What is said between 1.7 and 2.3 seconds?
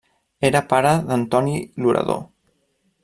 l'orador.